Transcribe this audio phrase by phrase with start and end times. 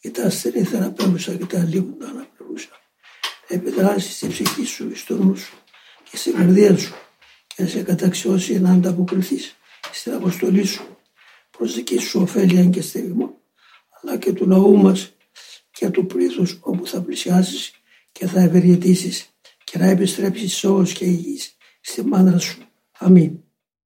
[0.00, 2.70] και τα ασθενή θεραπεύουσα και τα αλίμοντα αναπληρούσα.
[3.48, 5.56] Επιδράσει στη ψυχή σου, στο νου σου
[6.10, 6.94] και στην καρδιά σου
[7.46, 9.56] και να σε καταξιώσει να ανταποκριθείς
[9.92, 10.96] στην αποστολή σου
[11.50, 13.40] προ δική σου ωφέλεια και στηριγμό
[13.90, 15.12] αλλά και του λαού μας
[15.70, 17.72] και του πλήθους όπου θα πλησιάσεις
[18.12, 19.28] και θα ευεργετήσεις
[19.64, 21.40] και να επιστρέψεις σώος και υγιή
[21.80, 22.58] στη μάνα σου.
[22.98, 23.45] Αμήν.